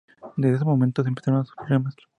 Desde 0.35 0.55
esos 0.55 0.65
momentos, 0.65 1.05
empezaron 1.05 1.45
sus 1.45 1.55
problemas. 1.55 1.93